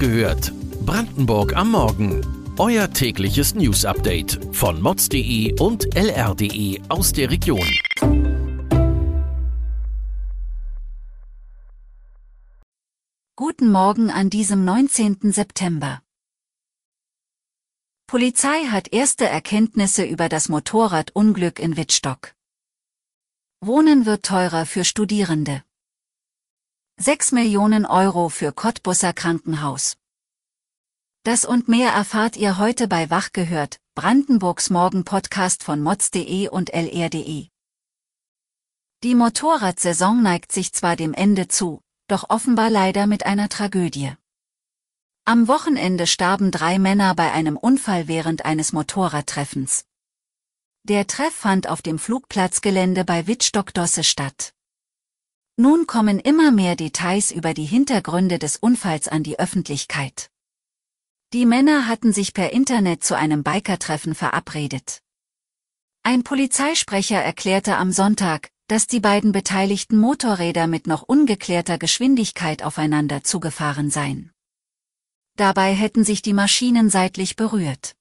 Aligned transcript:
gehört. 0.00 0.52
Brandenburg 0.86 1.54
am 1.54 1.72
Morgen. 1.72 2.26
Euer 2.58 2.90
tägliches 2.90 3.54
News-Update 3.54 4.40
von 4.50 4.80
mods.de 4.80 5.60
und 5.60 5.94
lr.de 5.94 6.80
aus 6.88 7.12
der 7.12 7.30
Region. 7.30 7.68
Guten 13.36 13.70
Morgen 13.70 14.10
an 14.10 14.30
diesem 14.30 14.64
19. 14.64 15.32
September. 15.32 16.00
Polizei 18.06 18.64
hat 18.70 18.92
erste 18.92 19.26
Erkenntnisse 19.26 20.04
über 20.04 20.30
das 20.30 20.48
Motorradunglück 20.48 21.58
in 21.58 21.76
Wittstock. 21.76 22.34
Wohnen 23.60 24.06
wird 24.06 24.24
teurer 24.24 24.64
für 24.64 24.84
Studierende. 24.84 25.62
6 27.02 27.32
Millionen 27.32 27.86
Euro 27.86 28.28
für 28.28 28.52
Cottbusser 28.52 29.14
Krankenhaus. 29.14 29.96
Das 31.22 31.46
und 31.46 31.66
mehr 31.66 31.92
erfahrt 31.92 32.36
ihr 32.36 32.58
heute 32.58 32.88
bei 32.88 33.08
Wach 33.08 33.32
gehört, 33.32 33.80
Brandenburgs 33.94 34.68
Morgen-Podcast 34.68 35.64
von 35.64 35.80
mods.de 35.80 36.48
und 36.48 36.74
lr.de. 36.74 37.48
Die 39.02 39.14
Motorradsaison 39.14 40.22
neigt 40.22 40.52
sich 40.52 40.74
zwar 40.74 40.94
dem 40.94 41.14
Ende 41.14 41.48
zu, 41.48 41.80
doch 42.06 42.28
offenbar 42.28 42.68
leider 42.68 43.06
mit 43.06 43.24
einer 43.24 43.48
Tragödie. 43.48 44.12
Am 45.24 45.48
Wochenende 45.48 46.06
starben 46.06 46.50
drei 46.50 46.78
Männer 46.78 47.14
bei 47.14 47.32
einem 47.32 47.56
Unfall 47.56 48.08
während 48.08 48.44
eines 48.44 48.74
Motorradtreffens. 48.74 49.86
Der 50.82 51.06
Treff 51.06 51.34
fand 51.34 51.66
auf 51.66 51.80
dem 51.80 51.98
Flugplatzgelände 51.98 53.06
bei 53.06 53.26
Wittstock-Dosse 53.26 54.04
statt. 54.04 54.52
Nun 55.60 55.86
kommen 55.86 56.18
immer 56.18 56.52
mehr 56.52 56.74
Details 56.74 57.30
über 57.30 57.52
die 57.52 57.66
Hintergründe 57.66 58.38
des 58.38 58.56
Unfalls 58.56 59.08
an 59.08 59.22
die 59.22 59.38
Öffentlichkeit. 59.38 60.30
Die 61.34 61.44
Männer 61.44 61.86
hatten 61.86 62.14
sich 62.14 62.32
per 62.32 62.54
Internet 62.54 63.04
zu 63.04 63.14
einem 63.14 63.42
Bikertreffen 63.42 64.14
verabredet. 64.14 65.02
Ein 66.02 66.22
Polizeisprecher 66.22 67.22
erklärte 67.22 67.76
am 67.76 67.92
Sonntag, 67.92 68.48
dass 68.68 68.86
die 68.86 69.00
beiden 69.00 69.32
beteiligten 69.32 69.98
Motorräder 69.98 70.66
mit 70.66 70.86
noch 70.86 71.02
ungeklärter 71.02 71.76
Geschwindigkeit 71.76 72.62
aufeinander 72.62 73.22
zugefahren 73.22 73.90
seien. 73.90 74.32
Dabei 75.36 75.74
hätten 75.74 76.04
sich 76.04 76.22
die 76.22 76.32
Maschinen 76.32 76.88
seitlich 76.88 77.36
berührt. 77.36 77.96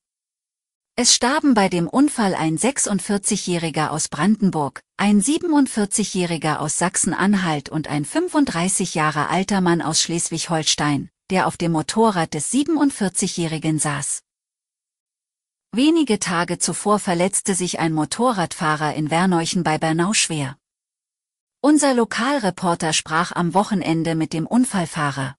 Es 1.02 1.16
starben 1.16 1.54
bei 1.54 1.70
dem 1.70 1.88
Unfall 1.88 2.36
ein 2.36 2.58
46-Jähriger 2.58 3.88
aus 3.88 4.10
Brandenburg, 4.10 4.84
ein 4.98 5.22
47-Jähriger 5.22 6.58
aus 6.58 6.78
Sachsen-Anhalt 6.78 7.70
und 7.70 7.88
ein 7.88 8.04
35 8.04 8.96
Jahre 8.96 9.30
alter 9.30 9.62
Mann 9.62 9.82
aus 9.82 10.02
Schleswig-Holstein, 10.02 11.10
der 11.30 11.48
auf 11.48 11.56
dem 11.56 11.72
Motorrad 11.72 12.34
des 12.34 12.52
47-Jährigen 12.52 13.80
saß. 13.80 14.24
Wenige 15.72 16.20
Tage 16.20 16.58
zuvor 16.58 17.00
verletzte 17.00 17.56
sich 17.56 17.80
ein 17.80 17.94
Motorradfahrer 17.94 18.94
in 18.94 19.10
Werneuchen 19.10 19.64
bei 19.64 19.78
Bernau 19.78 20.12
schwer. 20.12 20.58
Unser 21.62 21.94
Lokalreporter 21.94 22.92
sprach 22.92 23.32
am 23.32 23.54
Wochenende 23.54 24.16
mit 24.16 24.34
dem 24.34 24.46
Unfallfahrer. 24.46 25.38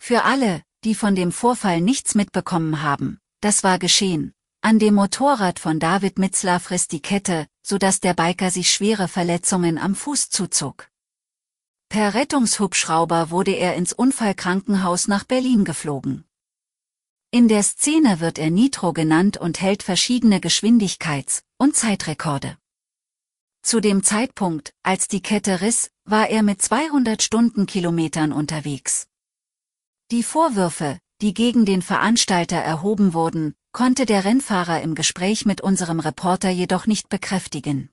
Für 0.00 0.24
alle, 0.24 0.62
die 0.82 0.96
von 0.96 1.14
dem 1.14 1.30
Vorfall 1.30 1.80
nichts 1.80 2.16
mitbekommen 2.16 2.82
haben, 2.82 3.20
das 3.40 3.62
war 3.62 3.78
geschehen, 3.78 4.34
an 4.68 4.78
dem 4.78 4.96
Motorrad 4.96 5.58
von 5.58 5.80
David 5.80 6.18
Mitzler 6.18 6.60
frisst 6.60 6.92
die 6.92 7.00
Kette, 7.00 7.46
so 7.62 7.78
dass 7.78 8.00
der 8.00 8.12
Biker 8.12 8.50
sich 8.50 8.70
schwere 8.70 9.08
Verletzungen 9.08 9.78
am 9.78 9.94
Fuß 9.94 10.28
zuzog. 10.28 10.90
Per 11.88 12.12
Rettungshubschrauber 12.12 13.30
wurde 13.30 13.52
er 13.52 13.76
ins 13.76 13.94
Unfallkrankenhaus 13.94 15.08
nach 15.08 15.24
Berlin 15.24 15.64
geflogen. 15.64 16.26
In 17.30 17.48
der 17.48 17.62
Szene 17.62 18.20
wird 18.20 18.38
er 18.38 18.50
Nitro 18.50 18.92
genannt 18.92 19.38
und 19.38 19.58
hält 19.62 19.82
verschiedene 19.82 20.38
Geschwindigkeits- 20.38 21.44
und 21.56 21.74
Zeitrekorde. 21.74 22.58
Zu 23.62 23.80
dem 23.80 24.02
Zeitpunkt, 24.02 24.74
als 24.82 25.08
die 25.08 25.22
Kette 25.22 25.62
riss, 25.62 25.90
war 26.04 26.28
er 26.28 26.42
mit 26.42 26.60
200 26.60 27.22
Stundenkilometern 27.22 28.34
unterwegs. 28.34 29.08
Die 30.10 30.22
Vorwürfe, 30.22 31.00
die 31.22 31.32
gegen 31.32 31.64
den 31.64 31.80
Veranstalter 31.80 32.58
erhoben 32.58 33.14
wurden, 33.14 33.54
konnte 33.72 34.06
der 34.06 34.24
Rennfahrer 34.24 34.80
im 34.82 34.94
Gespräch 34.94 35.46
mit 35.46 35.60
unserem 35.60 36.00
Reporter 36.00 36.50
jedoch 36.50 36.86
nicht 36.86 37.08
bekräftigen. 37.08 37.90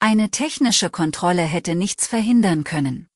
Eine 0.00 0.30
technische 0.30 0.90
Kontrolle 0.90 1.42
hätte 1.42 1.74
nichts 1.74 2.06
verhindern 2.06 2.64
können. 2.64 3.08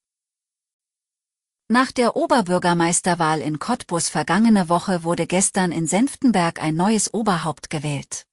Nach 1.68 1.90
der 1.90 2.14
Oberbürgermeisterwahl 2.14 3.40
in 3.40 3.58
Cottbus 3.58 4.08
vergangene 4.08 4.68
Woche 4.68 5.02
wurde 5.02 5.26
gestern 5.26 5.72
in 5.72 5.88
Senftenberg 5.88 6.62
ein 6.62 6.76
neues 6.76 7.12
Oberhaupt 7.12 7.70
gewählt. 7.70 8.24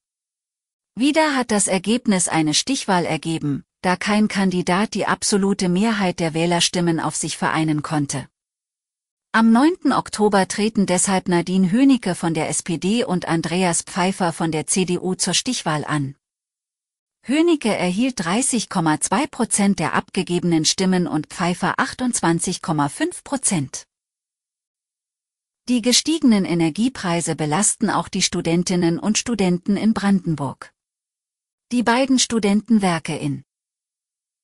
Wieder 0.95 1.35
hat 1.35 1.49
das 1.49 1.67
Ergebnis 1.67 2.27
eine 2.27 2.53
Stichwahl 2.53 3.05
ergeben, 3.05 3.63
da 3.81 3.95
kein 3.95 4.27
Kandidat 4.27 4.93
die 4.93 5.07
absolute 5.07 5.67
Mehrheit 5.67 6.19
der 6.19 6.35
Wählerstimmen 6.35 6.99
auf 6.99 7.15
sich 7.15 7.35
vereinen 7.35 7.81
konnte. 7.81 8.27
Am 9.35 9.51
9. 9.51 9.93
Oktober 9.93 10.47
treten 10.47 10.85
deshalb 10.85 11.27
Nadine 11.27 11.71
Hönicke 11.71 12.13
von 12.13 12.35
der 12.35 12.49
SPD 12.49 13.03
und 13.03 13.27
Andreas 13.27 13.81
Pfeiffer 13.81 14.31
von 14.31 14.51
der 14.51 14.67
CDU 14.67 15.15
zur 15.15 15.33
Stichwahl 15.33 15.85
an. 15.85 16.15
Hönicke 17.23 17.75
erhielt 17.75 18.21
30,2 18.21 19.27
Prozent 19.31 19.79
der 19.79 19.95
abgegebenen 19.95 20.65
Stimmen 20.65 21.07
und 21.07 21.33
Pfeiffer 21.33 21.79
28,5 21.79 23.23
Prozent. 23.23 23.87
Die 25.67 25.81
gestiegenen 25.81 26.45
Energiepreise 26.45 27.35
belasten 27.35 27.89
auch 27.89 28.09
die 28.09 28.21
Studentinnen 28.21 28.99
und 28.99 29.17
Studenten 29.17 29.77
in 29.77 29.95
Brandenburg. 29.95 30.71
Die 31.71 31.81
beiden 31.81 32.19
Studentenwerke 32.19 33.17
in 33.17 33.43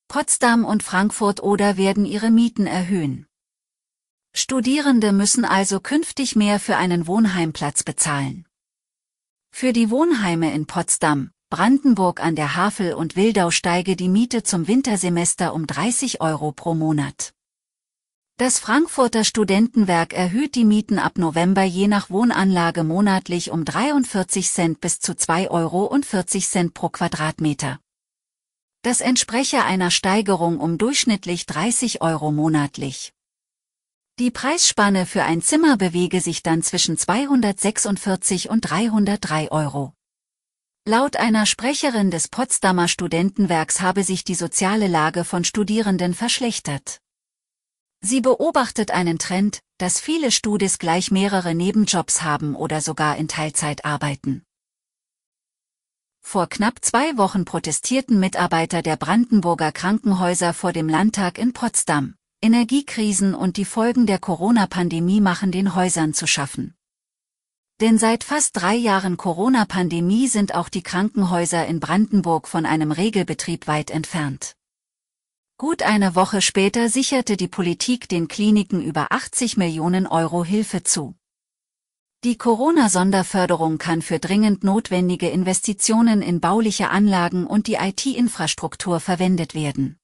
Potsdam 0.07 0.65
und 0.65 0.81
Frankfurt 0.81 1.43
oder 1.43 1.77
werden 1.77 2.05
ihre 2.05 2.31
Mieten 2.31 2.65
erhöhen. 2.65 3.28
Studierende 4.33 5.11
müssen 5.11 5.45
also 5.45 5.79
künftig 5.79 6.35
mehr 6.35 6.59
für 6.59 6.77
einen 6.77 7.07
Wohnheimplatz 7.07 7.83
bezahlen. 7.83 8.45
Für 9.51 9.73
die 9.73 9.89
Wohnheime 9.89 10.53
in 10.53 10.67
Potsdam, 10.67 11.31
Brandenburg 11.49 12.21
an 12.23 12.35
der 12.35 12.55
Havel 12.55 12.93
und 12.93 13.15
Wildau 13.15 13.49
steige 13.49 13.95
die 13.95 14.07
Miete 14.07 14.43
zum 14.43 14.67
Wintersemester 14.67 15.53
um 15.53 15.65
30 15.65 16.21
Euro 16.21 16.51
pro 16.51 16.75
Monat. 16.75 17.33
Das 18.37 18.59
Frankfurter 18.59 19.25
Studentenwerk 19.25 20.13
erhöht 20.13 20.55
die 20.55 20.63
Mieten 20.63 20.97
ab 20.97 21.17
November 21.17 21.63
je 21.63 21.89
nach 21.89 22.09
Wohnanlage 22.09 22.85
monatlich 22.85 23.51
um 23.51 23.65
43 23.65 24.47
Cent 24.47 24.79
bis 24.79 25.01
zu 25.01 25.11
2,40 25.11 25.49
Euro 25.49 26.69
pro 26.69 26.87
Quadratmeter. 26.87 27.79
Das 28.81 29.01
entspreche 29.01 29.65
einer 29.65 29.91
Steigerung 29.91 30.59
um 30.59 30.77
durchschnittlich 30.77 31.47
30 31.47 32.01
Euro 32.01 32.31
monatlich. 32.31 33.11
Die 34.19 34.31
Preisspanne 34.31 35.05
für 35.05 35.23
ein 35.23 35.41
Zimmer 35.41 35.77
bewege 35.77 36.19
sich 36.19 36.43
dann 36.43 36.61
zwischen 36.61 36.97
246 36.97 38.49
und 38.49 38.59
303 38.69 39.49
Euro. 39.49 39.93
Laut 40.85 41.15
einer 41.15 41.45
Sprecherin 41.45 42.11
des 42.11 42.27
Potsdamer 42.27 42.89
Studentenwerks 42.89 43.79
habe 43.79 44.03
sich 44.03 44.25
die 44.25 44.35
soziale 44.35 44.87
Lage 44.87 45.23
von 45.23 45.45
Studierenden 45.45 46.13
verschlechtert. 46.13 46.99
Sie 48.01 48.19
beobachtet 48.19 48.91
einen 48.91 49.19
Trend, 49.19 49.61
dass 49.77 50.01
viele 50.01 50.31
Studis 50.31 50.79
gleich 50.79 51.11
mehrere 51.11 51.55
Nebenjobs 51.55 52.21
haben 52.21 52.57
oder 52.57 52.81
sogar 52.81 53.15
in 53.15 53.29
Teilzeit 53.29 53.85
arbeiten. 53.85 54.43
Vor 56.19 56.47
knapp 56.47 56.83
zwei 56.83 57.17
Wochen 57.17 57.45
protestierten 57.45 58.19
Mitarbeiter 58.19 58.81
der 58.81 58.97
Brandenburger 58.97 59.71
Krankenhäuser 59.71 60.53
vor 60.53 60.73
dem 60.73 60.89
Landtag 60.89 61.37
in 61.37 61.53
Potsdam. 61.53 62.15
Energiekrisen 62.41 63.35
und 63.35 63.57
die 63.57 63.65
Folgen 63.65 64.05
der 64.05 64.17
Corona-Pandemie 64.17 65.19
machen 65.19 65.51
den 65.51 65.75
Häusern 65.75 66.13
zu 66.13 66.25
schaffen. 66.25 66.73
Denn 67.81 67.97
seit 67.97 68.23
fast 68.23 68.55
drei 68.55 68.75
Jahren 68.75 69.17
Corona-Pandemie 69.17 70.27
sind 70.29 70.55
auch 70.55 70.69
die 70.69 70.81
Krankenhäuser 70.81 71.65
in 71.67 71.81
Brandenburg 71.81 72.47
von 72.47 72.65
einem 72.65 72.93
Regelbetrieb 72.93 73.67
weit 73.67 73.91
entfernt. 73.91 74.55
Gut 75.57 75.83
eine 75.83 76.15
Woche 76.15 76.41
später 76.41 76.87
sicherte 76.87 77.35
die 77.35 77.49
Politik 77.49 78.07
den 78.07 78.29
Kliniken 78.29 78.81
über 78.81 79.07
80 79.11 79.57
Millionen 79.57 80.07
Euro 80.07 80.45
Hilfe 80.45 80.83
zu. 80.83 81.15
Die 82.23 82.37
Corona-Sonderförderung 82.37 83.77
kann 83.77 84.01
für 84.01 84.19
dringend 84.19 84.63
notwendige 84.63 85.29
Investitionen 85.29 86.21
in 86.21 86.39
bauliche 86.39 86.89
Anlagen 86.89 87.45
und 87.45 87.67
die 87.67 87.75
IT-Infrastruktur 87.75 89.01
verwendet 89.01 89.55
werden. 89.55 89.98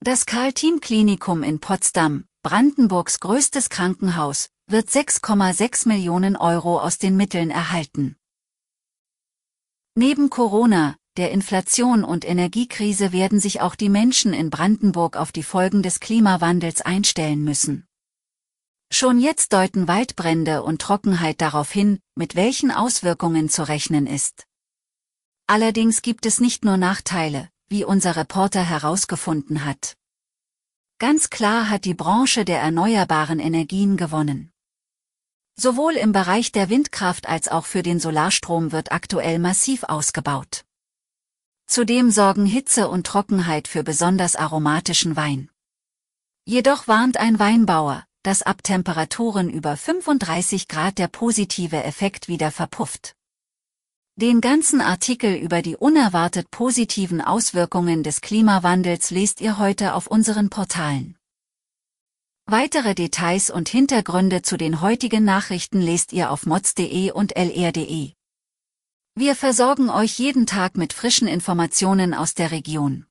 Das 0.00 0.26
Karl-Team-Klinikum 0.26 1.42
in 1.42 1.58
Potsdam, 1.58 2.24
Brandenburgs 2.42 3.18
größtes 3.18 3.68
Krankenhaus, 3.68 4.48
wird 4.68 4.88
6,6 4.88 5.88
Millionen 5.88 6.36
Euro 6.36 6.78
aus 6.80 6.98
den 6.98 7.16
Mitteln 7.16 7.50
erhalten. 7.50 8.16
Neben 9.96 10.30
Corona, 10.30 10.96
der 11.16 11.32
Inflation 11.32 12.04
und 12.04 12.24
Energiekrise 12.24 13.10
werden 13.10 13.40
sich 13.40 13.60
auch 13.60 13.74
die 13.74 13.88
Menschen 13.88 14.32
in 14.32 14.50
Brandenburg 14.50 15.16
auf 15.16 15.32
die 15.32 15.42
Folgen 15.42 15.82
des 15.82 15.98
Klimawandels 15.98 16.80
einstellen 16.80 17.42
müssen. 17.42 17.84
Schon 18.92 19.18
jetzt 19.18 19.52
deuten 19.52 19.88
Waldbrände 19.88 20.62
und 20.62 20.80
Trockenheit 20.80 21.40
darauf 21.40 21.72
hin, 21.72 21.98
mit 22.14 22.36
welchen 22.36 22.70
Auswirkungen 22.70 23.48
zu 23.48 23.66
rechnen 23.66 24.06
ist. 24.06 24.46
Allerdings 25.48 26.02
gibt 26.02 26.24
es 26.24 26.40
nicht 26.40 26.64
nur 26.64 26.76
Nachteile, 26.76 27.50
wie 27.68 27.84
unser 27.84 28.16
Reporter 28.16 28.62
herausgefunden 28.62 29.64
hat. 29.64 29.96
Ganz 30.98 31.30
klar 31.30 31.70
hat 31.70 31.84
die 31.84 31.94
Branche 31.94 32.44
der 32.44 32.60
erneuerbaren 32.60 33.38
Energien 33.38 33.96
gewonnen. 33.96 34.50
Sowohl 35.54 35.94
im 35.94 36.12
Bereich 36.12 36.52
der 36.52 36.70
Windkraft 36.70 37.28
als 37.28 37.48
auch 37.48 37.66
für 37.66 37.82
den 37.82 38.00
Solarstrom 38.00 38.72
wird 38.72 38.92
aktuell 38.92 39.38
massiv 39.38 39.84
ausgebaut. 39.84 40.64
Zudem 41.66 42.10
sorgen 42.10 42.46
Hitze 42.46 42.88
und 42.88 43.06
Trockenheit 43.06 43.68
für 43.68 43.82
besonders 43.82 44.36
aromatischen 44.36 45.16
Wein. 45.16 45.50
Jedoch 46.44 46.88
warnt 46.88 47.18
ein 47.18 47.38
Weinbauer, 47.38 48.06
dass 48.22 48.42
ab 48.42 48.62
Temperaturen 48.62 49.50
über 49.50 49.76
35 49.76 50.68
Grad 50.68 50.96
der 50.96 51.08
positive 51.08 51.84
Effekt 51.84 52.28
wieder 52.28 52.50
verpufft. 52.50 53.17
Den 54.20 54.40
ganzen 54.40 54.80
Artikel 54.80 55.36
über 55.36 55.62
die 55.62 55.76
unerwartet 55.76 56.50
positiven 56.50 57.20
Auswirkungen 57.20 58.02
des 58.02 58.20
Klimawandels 58.20 59.12
lest 59.12 59.40
ihr 59.40 59.58
heute 59.58 59.94
auf 59.94 60.08
unseren 60.08 60.50
Portalen. 60.50 61.16
Weitere 62.44 62.96
Details 62.96 63.48
und 63.48 63.68
Hintergründe 63.68 64.42
zu 64.42 64.56
den 64.56 64.80
heutigen 64.80 65.22
Nachrichten 65.22 65.80
lest 65.80 66.12
ihr 66.12 66.32
auf 66.32 66.46
mods.de 66.46 67.12
und 67.12 67.36
lr.de. 67.36 68.10
Wir 69.14 69.36
versorgen 69.36 69.88
euch 69.88 70.18
jeden 70.18 70.46
Tag 70.46 70.76
mit 70.76 70.92
frischen 70.92 71.28
Informationen 71.28 72.12
aus 72.12 72.34
der 72.34 72.50
Region. 72.50 73.06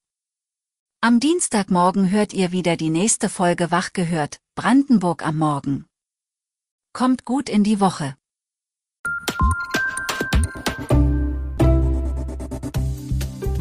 Am 1.00 1.22
Dienstagmorgen 1.22 2.12
hört 2.12 2.34
ihr 2.34 2.52
wieder 2.52 2.76
die 2.76 2.90
nächste 2.90 3.30
Folge 3.30 3.72
Wach 3.72 3.94
gehört, 3.94 4.42
Brandenburg 4.56 5.26
am 5.26 5.38
Morgen. 5.38 5.86
Kommt 6.92 7.24
gut 7.24 7.48
in 7.48 7.64
die 7.64 7.80
Woche. 7.80 8.18